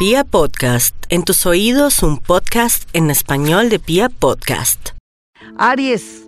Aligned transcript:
Pia 0.00 0.24
Podcast, 0.24 0.96
en 1.10 1.24
tus 1.24 1.44
oídos 1.44 2.02
un 2.02 2.16
podcast 2.16 2.88
en 2.94 3.10
español 3.10 3.68
de 3.68 3.78
Pia 3.78 4.08
Podcast. 4.08 4.92
Aries. 5.58 6.26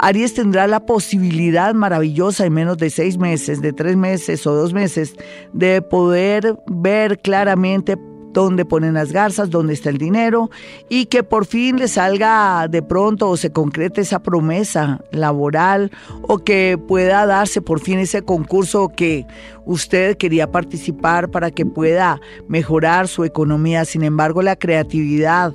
Aries 0.00 0.34
tendrá 0.34 0.66
la 0.66 0.86
posibilidad 0.86 1.72
maravillosa 1.72 2.46
en 2.46 2.52
menos 2.52 2.78
de 2.78 2.90
seis 2.90 3.18
meses, 3.18 3.62
de 3.62 3.72
tres 3.72 3.94
meses 3.94 4.44
o 4.44 4.52
dos 4.56 4.72
meses, 4.72 5.14
de 5.52 5.82
poder 5.82 6.56
ver 6.66 7.20
claramente 7.20 7.96
dónde 8.32 8.64
ponen 8.64 8.94
las 8.94 9.12
garzas, 9.12 9.50
dónde 9.50 9.74
está 9.74 9.90
el 9.90 9.98
dinero 9.98 10.50
y 10.88 11.06
que 11.06 11.22
por 11.22 11.46
fin 11.46 11.78
le 11.78 11.88
salga 11.88 12.66
de 12.68 12.82
pronto 12.82 13.28
o 13.28 13.36
se 13.36 13.50
concrete 13.50 14.00
esa 14.00 14.22
promesa 14.22 15.04
laboral 15.10 15.90
o 16.22 16.38
que 16.38 16.78
pueda 16.88 17.26
darse 17.26 17.62
por 17.62 17.80
fin 17.80 17.98
ese 17.98 18.22
concurso 18.22 18.88
que 18.96 19.26
usted 19.64 20.16
quería 20.16 20.50
participar 20.50 21.30
para 21.30 21.50
que 21.50 21.66
pueda 21.66 22.20
mejorar 22.48 23.08
su 23.08 23.24
economía. 23.24 23.84
Sin 23.84 24.02
embargo, 24.02 24.42
la 24.42 24.56
creatividad, 24.56 25.52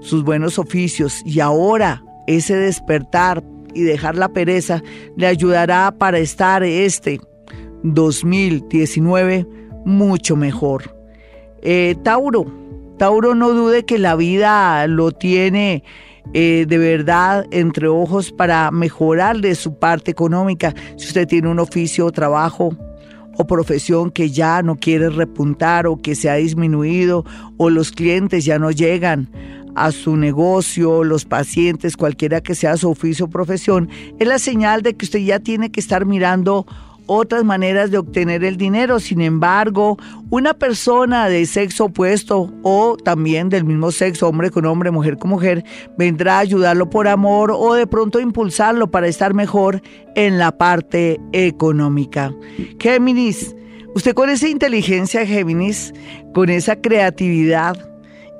sus 0.00 0.24
buenos 0.24 0.58
oficios 0.58 1.22
y 1.24 1.40
ahora 1.40 2.04
ese 2.26 2.54
despertar 2.56 3.42
y 3.74 3.82
dejar 3.82 4.16
la 4.16 4.28
pereza 4.28 4.82
le 5.16 5.26
ayudará 5.26 5.94
para 5.96 6.18
estar 6.18 6.62
este 6.62 7.20
2019 7.82 9.46
mucho 9.84 10.36
mejor. 10.36 10.99
Eh, 11.62 11.96
Tauro, 12.02 12.46
Tauro 12.98 13.34
no 13.34 13.52
dude 13.52 13.84
que 13.84 13.98
la 13.98 14.16
vida 14.16 14.86
lo 14.86 15.12
tiene 15.12 15.84
eh, 16.32 16.64
de 16.68 16.78
verdad 16.78 17.46
entre 17.50 17.88
ojos 17.88 18.30
para 18.30 18.70
mejorar 18.70 19.40
de 19.40 19.54
su 19.54 19.78
parte 19.78 20.10
económica. 20.10 20.74
Si 20.96 21.08
usted 21.08 21.26
tiene 21.26 21.48
un 21.48 21.58
oficio 21.58 22.06
o 22.06 22.12
trabajo 22.12 22.76
o 23.36 23.46
profesión 23.46 24.10
que 24.10 24.30
ya 24.30 24.62
no 24.62 24.76
quiere 24.76 25.08
repuntar 25.10 25.86
o 25.86 25.96
que 25.96 26.14
se 26.14 26.30
ha 26.30 26.34
disminuido 26.34 27.24
o 27.56 27.70
los 27.70 27.90
clientes 27.90 28.44
ya 28.44 28.58
no 28.58 28.70
llegan 28.70 29.30
a 29.74 29.92
su 29.92 30.16
negocio, 30.16 31.04
los 31.04 31.24
pacientes, 31.24 31.96
cualquiera 31.96 32.40
que 32.40 32.54
sea 32.54 32.76
su 32.76 32.90
oficio 32.90 33.26
o 33.26 33.30
profesión, 33.30 33.88
es 34.18 34.28
la 34.28 34.38
señal 34.38 34.82
de 34.82 34.94
que 34.94 35.04
usted 35.04 35.20
ya 35.20 35.40
tiene 35.40 35.70
que 35.70 35.80
estar 35.80 36.06
mirando 36.06 36.66
otras 37.06 37.44
maneras 37.44 37.90
de 37.90 37.98
obtener 37.98 38.44
el 38.44 38.56
dinero. 38.56 39.00
Sin 39.00 39.20
embargo, 39.20 39.98
una 40.30 40.54
persona 40.54 41.28
de 41.28 41.46
sexo 41.46 41.86
opuesto 41.86 42.52
o 42.62 42.96
también 42.96 43.48
del 43.48 43.64
mismo 43.64 43.90
sexo, 43.90 44.28
hombre 44.28 44.50
con 44.50 44.66
hombre, 44.66 44.90
mujer 44.90 45.18
con 45.18 45.30
mujer, 45.30 45.64
vendrá 45.98 46.36
a 46.36 46.40
ayudarlo 46.40 46.88
por 46.88 47.08
amor 47.08 47.50
o 47.50 47.74
de 47.74 47.86
pronto 47.86 48.20
impulsarlo 48.20 48.90
para 48.90 49.08
estar 49.08 49.34
mejor 49.34 49.82
en 50.14 50.38
la 50.38 50.56
parte 50.56 51.20
económica. 51.32 52.32
Géminis, 52.78 53.54
usted 53.94 54.14
con 54.14 54.30
esa 54.30 54.48
inteligencia, 54.48 55.26
Géminis, 55.26 55.92
con 56.32 56.48
esa 56.48 56.76
creatividad, 56.76 57.89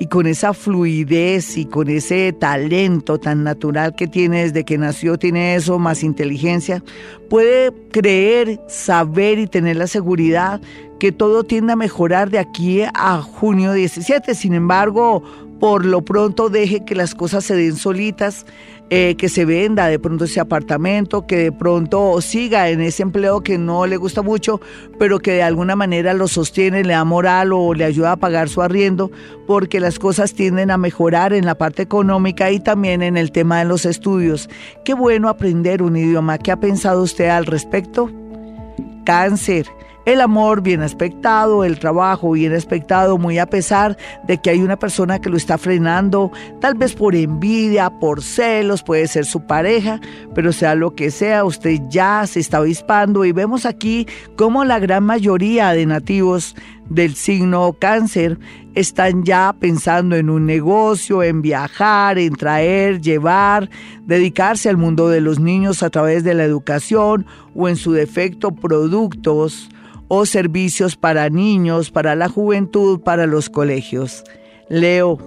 y 0.00 0.06
con 0.06 0.26
esa 0.26 0.54
fluidez 0.54 1.58
y 1.58 1.66
con 1.66 1.90
ese 1.90 2.32
talento 2.32 3.20
tan 3.20 3.44
natural 3.44 3.94
que 3.94 4.08
tiene 4.08 4.44
desde 4.44 4.64
que 4.64 4.78
nació, 4.78 5.18
tiene 5.18 5.54
eso, 5.54 5.78
más 5.78 6.02
inteligencia, 6.02 6.82
puede 7.28 7.70
creer, 7.92 8.58
saber 8.66 9.38
y 9.38 9.46
tener 9.46 9.76
la 9.76 9.86
seguridad 9.86 10.62
que 10.98 11.12
todo 11.12 11.44
tiende 11.44 11.74
a 11.74 11.76
mejorar 11.76 12.30
de 12.30 12.38
aquí 12.38 12.80
a 12.94 13.20
junio 13.20 13.74
17. 13.74 14.34
Sin 14.34 14.54
embargo, 14.54 15.22
por 15.60 15.84
lo 15.84 16.02
pronto 16.02 16.48
deje 16.48 16.82
que 16.86 16.94
las 16.94 17.14
cosas 17.14 17.44
se 17.44 17.54
den 17.54 17.76
solitas, 17.76 18.46
eh, 18.92 19.14
que 19.16 19.28
se 19.28 19.44
venda 19.44 19.86
de 19.86 20.00
pronto 20.00 20.24
ese 20.24 20.40
apartamento, 20.40 21.24
que 21.26 21.36
de 21.36 21.52
pronto 21.52 22.20
siga 22.20 22.70
en 22.70 22.80
ese 22.80 23.04
empleo 23.04 23.40
que 23.40 23.56
no 23.56 23.86
le 23.86 23.96
gusta 23.96 24.20
mucho, 24.20 24.60
pero 24.98 25.20
que 25.20 25.32
de 25.32 25.44
alguna 25.44 25.76
manera 25.76 26.12
lo 26.12 26.26
sostiene, 26.26 26.82
le 26.82 26.94
da 26.94 27.04
moral 27.04 27.52
o 27.52 27.72
le 27.72 27.84
ayuda 27.84 28.12
a 28.12 28.16
pagar 28.16 28.48
su 28.48 28.62
arriendo, 28.62 29.12
porque 29.46 29.78
las 29.78 30.00
cosas 30.00 30.34
tienden 30.34 30.72
a 30.72 30.76
mejorar 30.76 31.32
en 31.32 31.46
la 31.46 31.56
parte 31.56 31.82
económica 31.82 32.50
y 32.50 32.58
también 32.58 33.02
en 33.02 33.16
el 33.16 33.30
tema 33.30 33.60
de 33.60 33.66
los 33.66 33.84
estudios. 33.84 34.50
Qué 34.84 34.92
bueno 34.92 35.28
aprender 35.28 35.82
un 35.82 35.96
idioma. 35.96 36.38
¿Qué 36.38 36.50
ha 36.50 36.58
pensado 36.58 37.02
usted 37.02 37.28
al 37.28 37.46
respecto? 37.46 38.10
Cáncer. 39.04 39.66
El 40.10 40.20
amor 40.20 40.60
bien 40.60 40.82
aspectado, 40.82 41.62
el 41.62 41.78
trabajo 41.78 42.32
bien 42.32 42.52
aspectado, 42.52 43.16
muy 43.16 43.38
a 43.38 43.46
pesar 43.46 43.96
de 44.26 44.38
que 44.38 44.50
hay 44.50 44.60
una 44.60 44.76
persona 44.76 45.20
que 45.20 45.30
lo 45.30 45.36
está 45.36 45.56
frenando, 45.56 46.32
tal 46.60 46.74
vez 46.74 46.94
por 46.94 47.14
envidia, 47.14 47.90
por 48.00 48.20
celos, 48.20 48.82
puede 48.82 49.06
ser 49.06 49.24
su 49.24 49.46
pareja, 49.46 50.00
pero 50.34 50.52
sea 50.52 50.74
lo 50.74 50.96
que 50.96 51.12
sea, 51.12 51.44
usted 51.44 51.78
ya 51.88 52.26
se 52.26 52.40
está 52.40 52.56
avispando 52.56 53.24
y 53.24 53.30
vemos 53.30 53.64
aquí 53.64 54.08
cómo 54.34 54.64
la 54.64 54.80
gran 54.80 55.04
mayoría 55.04 55.70
de 55.74 55.86
nativos 55.86 56.56
del 56.88 57.14
signo 57.14 57.76
cáncer 57.78 58.36
están 58.74 59.22
ya 59.22 59.54
pensando 59.60 60.16
en 60.16 60.28
un 60.28 60.44
negocio, 60.44 61.22
en 61.22 61.40
viajar, 61.40 62.18
en 62.18 62.34
traer, 62.34 63.00
llevar, 63.00 63.70
dedicarse 64.06 64.68
al 64.68 64.76
mundo 64.76 65.08
de 65.08 65.20
los 65.20 65.38
niños 65.38 65.84
a 65.84 65.90
través 65.90 66.24
de 66.24 66.34
la 66.34 66.42
educación 66.42 67.26
o 67.54 67.68
en 67.68 67.76
su 67.76 67.92
defecto 67.92 68.50
productos 68.50 69.70
o 70.12 70.26
servicios 70.26 70.96
para 70.96 71.30
niños, 71.30 71.92
para 71.92 72.16
la 72.16 72.28
juventud, 72.28 73.00
para 73.00 73.26
los 73.26 73.48
colegios. 73.48 74.24
Leo, 74.68 75.18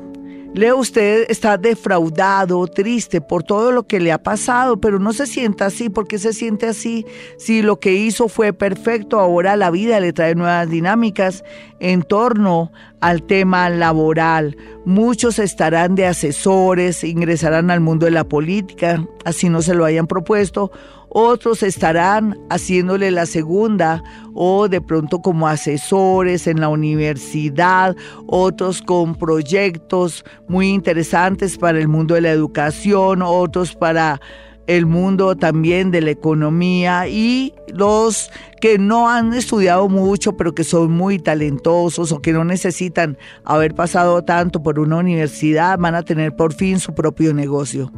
Leo, 0.54 0.78
usted 0.78 1.26
está 1.30 1.58
defraudado, 1.58 2.68
triste 2.68 3.22
por 3.22 3.42
todo 3.42 3.72
lo 3.72 3.88
que 3.88 4.00
le 4.00 4.12
ha 4.12 4.22
pasado, 4.22 4.80
pero 4.80 5.00
no 5.00 5.12
se 5.12 5.26
sienta 5.26 5.68
así. 5.68 5.90
¿Por 5.90 6.08
qué 6.08 6.20
se 6.20 6.32
siente 6.32 6.68
así? 6.68 7.08
Si 7.38 7.64
lo 7.64 7.80
que 7.80 7.94
hizo 7.94 8.28
fue 8.28 8.54
perfecto, 8.54 9.20
ahora 9.20 9.56
la 9.56 9.72
vida 9.72 10.00
le 10.00 10.14
trae 10.14 10.36
nuevas 10.36 10.70
dinámicas 10.70 11.44
en 11.80 12.04
torno 12.04 12.72
al 13.02 13.24
tema 13.24 13.68
laboral. 13.72 14.56
Muchos 14.86 15.40
estarán 15.40 15.96
de 15.96 16.06
asesores, 16.06 17.04
ingresarán 17.04 17.72
al 17.72 17.80
mundo 17.80 18.06
de 18.06 18.12
la 18.12 18.26
política, 18.26 19.04
así 19.26 19.50
no 19.50 19.64
se 19.64 19.74
lo 19.74 19.86
hayan 19.86 20.06
propuesto, 20.06 20.72
otros 21.14 21.64
estarán 21.64 22.38
haciéndole 22.50 23.12
la 23.12 23.26
segunda 23.26 24.04
o 24.34 24.68
de 24.68 24.82
pronto 24.82 25.22
como 25.22 25.48
asesores 25.48 26.48
en 26.48 26.60
la 26.60 26.70
universidad, 26.70 27.96
otros 28.26 28.82
con 28.82 29.16
proyectos 29.16 30.26
muy 30.48 30.70
interesantes 30.70 31.58
para 31.58 31.78
el 31.80 31.88
mundo 31.88 32.16
de 32.16 32.22
la 32.22 32.32
educación, 32.32 33.22
otros 33.22 33.76
para 33.76 34.20
el 34.66 34.86
mundo 34.86 35.36
también 35.36 35.92
de 35.92 36.02
la 36.02 36.12
economía 36.12 37.08
y 37.08 37.54
los 37.68 38.32
que 38.62 38.78
no 38.78 39.10
han 39.10 39.34
estudiado 39.34 39.90
mucho 39.90 40.38
pero 40.38 40.56
que 40.56 40.64
son 40.64 40.92
muy 40.92 41.20
talentosos 41.20 42.12
o 42.12 42.22
que 42.22 42.32
no 42.32 42.46
necesitan 42.46 43.18
haber 43.44 43.76
pasado 43.76 44.24
tanto 44.24 44.64
por 44.64 44.80
una 44.80 44.98
universidad 44.98 45.78
van 45.78 45.96
a 45.96 46.04
tener 46.04 46.36
por 46.36 46.54
fin 46.54 46.80
su 46.80 46.96
propio 46.96 47.34
negocio. 47.34 47.92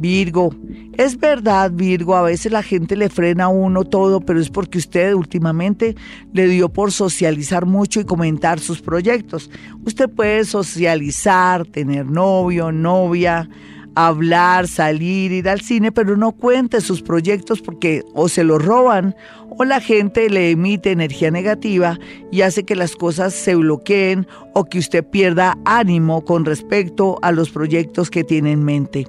Virgo, 0.00 0.54
es 0.96 1.18
verdad, 1.18 1.70
Virgo, 1.72 2.16
a 2.16 2.22
veces 2.22 2.50
la 2.50 2.62
gente 2.62 2.96
le 2.96 3.08
frena 3.10 3.44
a 3.44 3.48
uno 3.48 3.84
todo, 3.84 4.20
pero 4.20 4.40
es 4.40 4.48
porque 4.48 4.78
usted 4.78 5.12
últimamente 5.14 5.94
le 6.32 6.48
dio 6.48 6.68
por 6.70 6.90
socializar 6.90 7.66
mucho 7.66 8.00
y 8.00 8.04
comentar 8.04 8.60
sus 8.60 8.80
proyectos. 8.80 9.50
Usted 9.84 10.08
puede 10.08 10.44
socializar, 10.44 11.66
tener 11.66 12.06
novio, 12.06 12.72
novia, 12.72 13.48
hablar, 13.94 14.68
salir, 14.68 15.32
ir 15.32 15.48
al 15.48 15.60
cine, 15.60 15.92
pero 15.92 16.16
no 16.16 16.32
cuente 16.32 16.80
sus 16.80 17.02
proyectos 17.02 17.60
porque 17.60 18.02
o 18.14 18.28
se 18.28 18.44
los 18.44 18.64
roban 18.64 19.14
o 19.50 19.64
la 19.64 19.80
gente 19.80 20.30
le 20.30 20.50
emite 20.50 20.92
energía 20.92 21.30
negativa 21.30 21.98
y 22.30 22.42
hace 22.42 22.64
que 22.64 22.76
las 22.76 22.96
cosas 22.96 23.34
se 23.34 23.54
bloqueen 23.54 24.26
o 24.54 24.64
que 24.64 24.78
usted 24.78 25.04
pierda 25.04 25.58
ánimo 25.64 26.24
con 26.24 26.44
respecto 26.44 27.18
a 27.22 27.32
los 27.32 27.50
proyectos 27.50 28.10
que 28.10 28.24
tiene 28.24 28.52
en 28.52 28.64
mente. 28.64 29.06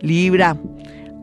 Libra. 0.00 0.56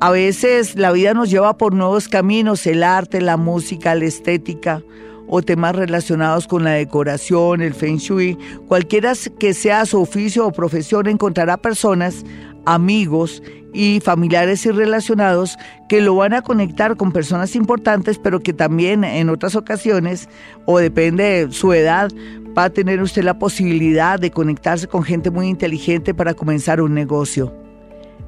A 0.01 0.11
veces 0.11 0.75
la 0.75 0.91
vida 0.91 1.13
nos 1.13 1.29
lleva 1.29 1.57
por 1.57 1.73
nuevos 1.73 2.07
caminos, 2.07 2.67
el 2.67 2.83
arte, 2.83 3.21
la 3.21 3.37
música, 3.37 3.95
la 3.95 4.05
estética 4.05 4.81
o 5.27 5.41
temas 5.41 5.75
relacionados 5.75 6.47
con 6.47 6.63
la 6.63 6.71
decoración, 6.71 7.61
el 7.61 7.73
feng 7.73 7.97
shui, 7.97 8.37
cualquiera 8.67 9.13
que 9.39 9.53
sea 9.53 9.85
su 9.85 9.99
oficio 9.99 10.45
o 10.45 10.51
profesión, 10.51 11.07
encontrará 11.07 11.57
personas, 11.57 12.23
amigos 12.65 13.41
y 13.73 13.99
familiares 14.01 14.65
y 14.65 14.71
relacionados 14.71 15.57
que 15.89 16.01
lo 16.01 16.15
van 16.15 16.33
a 16.33 16.41
conectar 16.41 16.95
con 16.95 17.11
personas 17.11 17.55
importantes, 17.55 18.19
pero 18.19 18.39
que 18.39 18.53
también 18.53 19.03
en 19.03 19.29
otras 19.29 19.55
ocasiones, 19.55 20.29
o 20.65 20.79
depende 20.79 21.23
de 21.23 21.51
su 21.51 21.73
edad, 21.73 22.11
va 22.57 22.65
a 22.65 22.69
tener 22.69 23.01
usted 23.01 23.23
la 23.23 23.39
posibilidad 23.39 24.19
de 24.19 24.31
conectarse 24.31 24.87
con 24.87 25.03
gente 25.03 25.31
muy 25.31 25.47
inteligente 25.47 26.13
para 26.13 26.33
comenzar 26.33 26.81
un 26.81 26.93
negocio. 26.93 27.64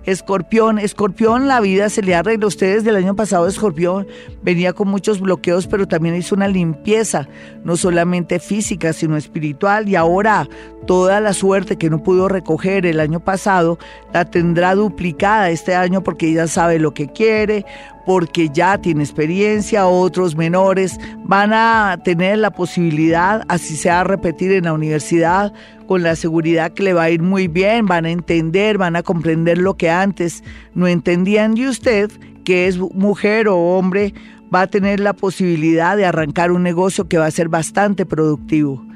Escorpión, 0.07 0.79
Escorpión, 0.79 1.49
la 1.49 1.59
vida 1.59 1.89
se 1.89 2.01
le 2.01 2.15
arregla. 2.15 2.47
Ustedes 2.47 2.85
del 2.85 2.95
año 2.95 3.13
pasado, 3.17 3.45
Escorpión 3.45 4.07
venía 4.41 4.71
con 4.71 4.87
muchos 4.87 5.19
bloqueos, 5.19 5.67
pero 5.67 5.85
también 5.85 6.15
hizo 6.15 6.33
una 6.33 6.47
limpieza, 6.47 7.27
no 7.65 7.75
solamente 7.75 8.39
física, 8.39 8.93
sino 8.93 9.17
espiritual. 9.17 9.89
Y 9.89 9.97
ahora 9.97 10.47
toda 10.85 11.19
la 11.19 11.33
suerte 11.33 11.77
que 11.77 11.89
no 11.89 12.03
pudo 12.03 12.29
recoger 12.29 12.85
el 12.85 13.01
año 13.01 13.19
pasado, 13.19 13.79
la 14.13 14.23
tendrá 14.23 14.75
duplicada 14.75 15.49
este 15.49 15.75
año 15.75 16.01
porque 16.01 16.29
ella 16.29 16.47
sabe 16.47 16.79
lo 16.79 16.93
que 16.93 17.09
quiere, 17.09 17.65
porque 18.07 18.47
ya 18.47 18.77
tiene 18.77 19.03
experiencia, 19.03 19.85
otros 19.85 20.37
menores 20.37 20.97
van 21.25 21.51
a 21.51 21.99
tener 22.05 22.37
la 22.37 22.51
posibilidad, 22.51 23.43
así 23.49 23.75
sea 23.75 24.05
repetir 24.05 24.53
en 24.53 24.63
la 24.63 24.71
universidad, 24.71 25.51
con 25.87 26.03
la 26.03 26.15
seguridad 26.15 26.71
que 26.71 26.83
le 26.83 26.93
va 26.93 27.03
a 27.03 27.09
ir 27.09 27.21
muy 27.21 27.49
bien, 27.49 27.85
van 27.85 28.05
a 28.05 28.09
entender, 28.09 28.77
van 28.77 28.95
a 28.95 29.03
comprender 29.03 29.57
lo 29.57 29.75
que 29.75 29.89
antes 29.89 30.41
no 30.73 30.87
entendían 30.87 31.57
y 31.57 31.67
usted, 31.67 32.09
que 32.45 32.67
es 32.67 32.77
mujer 32.77 33.49
o 33.49 33.57
hombre, 33.57 34.13
va 34.55 34.61
a 34.61 34.67
tener 34.67 35.01
la 35.01 35.11
posibilidad 35.11 35.97
de 35.97 36.05
arrancar 36.05 36.53
un 36.53 36.63
negocio 36.63 37.09
que 37.09 37.17
va 37.17 37.25
a 37.25 37.31
ser 37.31 37.49
bastante 37.49 38.05
productivo. 38.05 38.86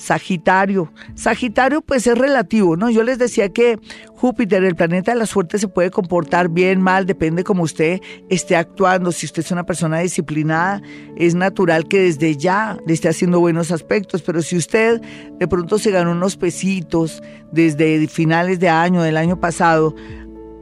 Sagitario. 0.00 0.90
Sagitario 1.14 1.82
pues 1.82 2.06
es 2.06 2.16
relativo, 2.16 2.74
¿no? 2.74 2.88
Yo 2.88 3.02
les 3.02 3.18
decía 3.18 3.50
que 3.50 3.78
Júpiter, 4.14 4.64
el 4.64 4.74
planeta 4.74 5.12
de 5.12 5.18
la 5.18 5.26
suerte, 5.26 5.58
se 5.58 5.68
puede 5.68 5.90
comportar 5.90 6.48
bien, 6.48 6.80
mal, 6.80 7.04
depende 7.04 7.44
como 7.44 7.62
usted 7.62 8.00
esté 8.30 8.56
actuando. 8.56 9.12
Si 9.12 9.26
usted 9.26 9.42
es 9.42 9.50
una 9.50 9.64
persona 9.64 9.98
disciplinada, 10.00 10.80
es 11.16 11.34
natural 11.34 11.86
que 11.86 12.00
desde 12.00 12.34
ya 12.36 12.78
le 12.86 12.94
esté 12.94 13.10
haciendo 13.10 13.40
buenos 13.40 13.70
aspectos, 13.70 14.22
pero 14.22 14.40
si 14.40 14.56
usted 14.56 15.02
de 15.38 15.48
pronto 15.48 15.78
se 15.78 15.90
ganó 15.90 16.12
unos 16.12 16.36
pesitos 16.36 17.22
desde 17.52 18.08
finales 18.08 18.58
de 18.58 18.70
año, 18.70 19.02
del 19.02 19.18
año 19.18 19.38
pasado, 19.38 19.94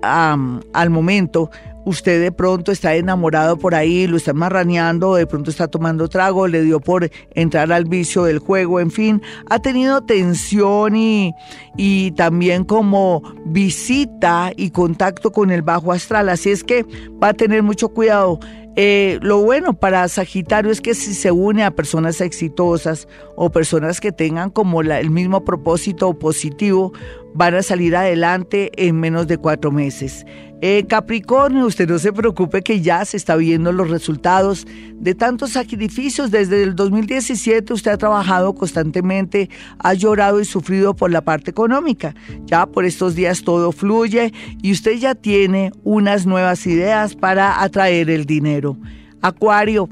al 0.02 0.90
momento, 0.90 1.50
usted 1.88 2.20
de 2.20 2.32
pronto 2.32 2.70
está 2.70 2.94
enamorado 2.94 3.56
por 3.56 3.74
ahí, 3.74 4.06
lo 4.06 4.16
está 4.16 4.32
marraneando, 4.32 5.14
de 5.14 5.26
pronto 5.26 5.50
está 5.50 5.68
tomando 5.68 6.08
trago, 6.08 6.46
le 6.46 6.62
dio 6.62 6.80
por 6.80 7.10
entrar 7.34 7.72
al 7.72 7.84
vicio 7.84 8.24
del 8.24 8.38
juego, 8.38 8.80
en 8.80 8.90
fin, 8.90 9.22
ha 9.48 9.58
tenido 9.60 10.02
tensión 10.02 10.94
y, 10.96 11.32
y 11.76 12.12
también 12.12 12.64
como 12.64 13.22
visita 13.46 14.52
y 14.56 14.70
contacto 14.70 15.32
con 15.32 15.50
el 15.50 15.62
bajo 15.62 15.92
astral, 15.92 16.28
así 16.28 16.50
es 16.50 16.62
que 16.62 16.84
va 17.22 17.28
a 17.28 17.34
tener 17.34 17.62
mucho 17.62 17.88
cuidado. 17.88 18.38
Eh, 18.80 19.18
lo 19.22 19.40
bueno 19.40 19.74
para 19.74 20.06
Sagitario 20.06 20.70
es 20.70 20.80
que 20.80 20.94
si 20.94 21.12
se 21.12 21.32
une 21.32 21.64
a 21.64 21.72
personas 21.72 22.20
exitosas 22.20 23.08
o 23.34 23.50
personas 23.50 24.00
que 24.00 24.12
tengan 24.12 24.50
como 24.50 24.82
el 24.82 25.10
mismo 25.10 25.44
propósito 25.44 26.16
positivo, 26.16 26.92
van 27.34 27.56
a 27.56 27.62
salir 27.62 27.96
adelante 27.96 28.70
en 28.76 29.00
menos 29.00 29.26
de 29.26 29.36
cuatro 29.36 29.72
meses. 29.72 30.24
Eh, 30.60 30.86
Capricornio, 30.88 31.66
usted 31.66 31.88
no 31.88 32.00
se 32.00 32.12
preocupe 32.12 32.62
que 32.62 32.80
ya 32.80 33.04
se 33.04 33.16
está 33.16 33.36
viendo 33.36 33.70
los 33.70 33.88
resultados 33.90 34.66
de 34.94 35.14
tantos 35.14 35.52
sacrificios. 35.52 36.32
Desde 36.32 36.64
el 36.64 36.74
2017 36.74 37.72
usted 37.72 37.92
ha 37.92 37.96
trabajado 37.96 38.52
constantemente, 38.54 39.50
ha 39.78 39.94
llorado 39.94 40.40
y 40.40 40.44
sufrido 40.44 40.94
por 40.94 41.12
la 41.12 41.20
parte 41.20 41.52
económica. 41.52 42.16
Ya 42.46 42.66
por 42.66 42.84
estos 42.84 43.14
días 43.14 43.44
todo 43.44 43.70
fluye 43.70 44.32
y 44.60 44.72
usted 44.72 44.94
ya 44.98 45.14
tiene 45.14 45.70
unas 45.84 46.26
nuevas 46.26 46.66
ideas 46.66 47.14
para 47.14 47.62
atraer 47.62 48.10
el 48.10 48.26
dinero. 48.26 48.76
Acuario, 49.22 49.88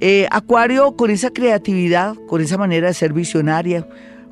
eh, 0.00 0.26
Acuario 0.32 0.96
con 0.96 1.10
esa 1.10 1.30
creatividad, 1.30 2.16
con 2.26 2.40
esa 2.40 2.58
manera 2.58 2.88
de 2.88 2.94
ser 2.94 3.12
visionaria, 3.12 3.86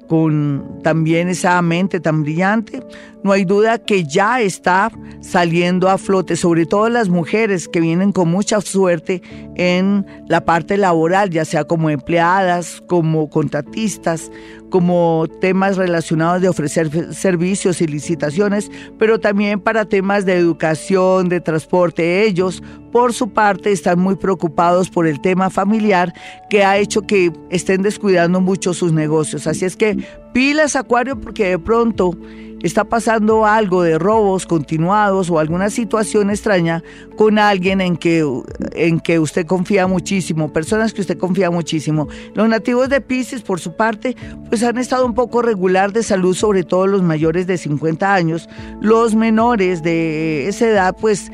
con 0.08 0.80
también 0.82 1.28
esa 1.28 1.60
mente 1.62 2.00
tan 2.00 2.22
brillante, 2.22 2.82
no 3.22 3.32
hay 3.32 3.44
duda 3.44 3.78
que 3.78 4.04
ya 4.04 4.40
está 4.40 4.90
saliendo 5.20 5.88
a 5.88 5.98
flote, 5.98 6.36
sobre 6.36 6.66
todo 6.66 6.88
las 6.88 7.08
mujeres 7.08 7.68
que 7.68 7.80
vienen 7.80 8.12
con 8.12 8.30
mucha 8.30 8.60
suerte 8.60 9.22
en 9.56 10.06
la 10.28 10.44
parte 10.44 10.76
laboral, 10.76 11.30
ya 11.30 11.44
sea 11.44 11.64
como 11.64 11.90
empleadas, 11.90 12.82
como 12.86 13.28
contratistas, 13.28 14.30
como 14.70 15.26
temas 15.40 15.76
relacionados 15.76 16.42
de 16.42 16.48
ofrecer 16.48 17.14
servicios 17.14 17.80
y 17.80 17.86
licitaciones, 17.86 18.70
pero 18.98 19.18
también 19.18 19.60
para 19.60 19.84
temas 19.84 20.24
de 20.24 20.36
educación, 20.36 21.28
de 21.28 21.40
transporte. 21.40 22.24
Ellos, 22.24 22.62
por 22.92 23.12
su 23.12 23.30
parte, 23.30 23.72
están 23.72 23.98
muy 23.98 24.16
preocupados 24.16 24.90
por 24.90 25.06
el 25.06 25.20
tema 25.20 25.50
familiar 25.50 26.12
que 26.50 26.64
ha 26.64 26.78
hecho 26.78 27.02
que 27.02 27.32
estén 27.50 27.82
descuidando 27.82 28.40
mucho 28.40 28.74
sus 28.74 28.92
negocios. 28.92 29.46
Así 29.46 29.64
es 29.64 29.76
que 29.76 29.97
pilas, 30.32 30.76
Acuario, 30.76 31.20
porque 31.20 31.48
de 31.50 31.58
pronto 31.58 32.12
está 32.62 32.84
pasando 32.84 33.46
algo 33.46 33.82
de 33.82 33.98
robos 33.98 34.46
continuados 34.46 35.30
o 35.30 35.38
alguna 35.38 35.70
situación 35.70 36.30
extraña 36.30 36.82
con 37.16 37.38
alguien 37.38 37.80
en 37.80 37.96
que, 37.96 38.24
en 38.72 39.00
que 39.00 39.18
usted 39.18 39.46
confía 39.46 39.86
muchísimo, 39.86 40.52
personas 40.52 40.92
que 40.92 41.00
usted 41.00 41.18
confía 41.18 41.50
muchísimo. 41.50 42.08
Los 42.34 42.48
nativos 42.48 42.88
de 42.88 43.00
Pisces, 43.00 43.42
por 43.42 43.60
su 43.60 43.76
parte, 43.76 44.16
pues 44.48 44.62
han 44.62 44.78
estado 44.78 45.06
un 45.06 45.14
poco 45.14 45.42
regular 45.42 45.92
de 45.92 46.02
salud, 46.02 46.34
sobre 46.34 46.64
todo 46.64 46.86
los 46.86 47.02
mayores 47.02 47.46
de 47.46 47.58
50 47.58 48.12
años. 48.12 48.48
Los 48.80 49.14
menores 49.14 49.82
de 49.82 50.48
esa 50.48 50.68
edad, 50.68 50.96
pues 51.00 51.30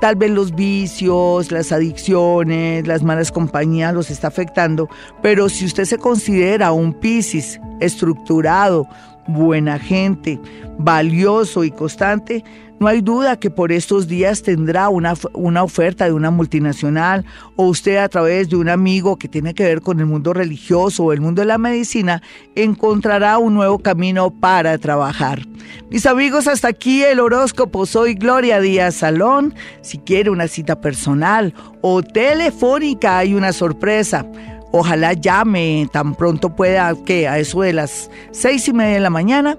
tal 0.00 0.16
vez 0.16 0.30
los 0.32 0.54
vicios, 0.54 1.52
las 1.52 1.70
adicciones, 1.70 2.86
las 2.86 3.02
malas 3.02 3.30
compañías 3.30 3.94
los 3.94 4.10
está 4.10 4.28
afectando, 4.28 4.88
pero 5.22 5.48
si 5.48 5.64
usted 5.64 5.84
se 5.84 5.96
considera 5.96 6.72
un 6.72 6.92
Piscis 6.92 7.60
estructurado, 7.82 8.88
buena 9.26 9.78
gente, 9.78 10.40
valioso 10.78 11.64
y 11.64 11.70
constante, 11.70 12.44
no 12.82 12.88
hay 12.88 13.00
duda 13.00 13.38
que 13.38 13.48
por 13.48 13.70
estos 13.70 14.08
días 14.08 14.42
tendrá 14.42 14.88
una, 14.88 15.14
una, 15.34 15.62
oferta 15.62 16.06
de 16.06 16.12
una 16.12 16.32
multinacional 16.32 17.24
o 17.54 17.66
usted 17.66 17.98
a 17.98 18.08
través 18.08 18.48
de 18.48 18.56
un 18.56 18.68
amigo 18.68 19.16
que 19.16 19.28
tiene 19.28 19.54
que 19.54 19.62
ver 19.62 19.82
con 19.82 20.00
el 20.00 20.06
mundo 20.06 20.32
religioso 20.32 21.04
o 21.04 21.12
el 21.12 21.20
mundo 21.20 21.42
de 21.42 21.46
la 21.46 21.58
medicina 21.58 22.22
encontrará 22.56 23.38
un 23.38 23.54
nuevo 23.54 23.78
camino 23.78 24.32
para 24.32 24.76
trabajar. 24.78 25.46
Mis 25.90 26.06
amigos, 26.06 26.48
hasta 26.48 26.66
aquí 26.66 27.04
el 27.04 27.20
horóscopo. 27.20 27.86
Soy 27.86 28.14
Gloria 28.14 28.60
Díaz 28.60 28.96
Salón. 28.96 29.54
Si 29.82 29.98
quiere 29.98 30.30
una 30.30 30.48
cita 30.48 30.80
personal 30.80 31.54
o 31.82 32.02
telefónica, 32.02 33.18
hay 33.18 33.34
una 33.34 33.52
sorpresa. 33.52 34.26
Ojalá 34.72 35.12
llame 35.12 35.86
tan 35.92 36.14
pronto 36.14 36.56
pueda, 36.56 36.94
que 37.04 37.28
a 37.28 37.38
eso 37.38 37.60
de 37.60 37.74
las 37.74 38.10
seis 38.30 38.66
y 38.68 38.72
media 38.72 38.94
de 38.94 39.00
la 39.00 39.10
mañana, 39.10 39.58